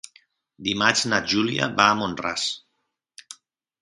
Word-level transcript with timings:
Dimarts 0.67 1.03
na 1.11 1.19
Júlia 1.33 1.69
va 1.81 1.87
a 1.91 1.99
Mont-ras. 2.03 2.47